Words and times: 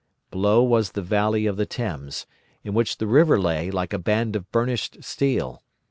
Below 0.31 0.63
was 0.63 0.93
the 0.93 1.03
valley 1.03 1.45
of 1.45 1.57
the 1.57 1.67
Thames, 1.67 2.25
in 2.63 2.73
which 2.73 2.97
the 2.97 3.05
river 3.05 3.39
lay 3.39 3.69
like 3.69 3.93
a 3.93 3.99
band 3.99 4.35
of 4.35 4.51
burnished 4.51 5.03
steel. 5.03 5.61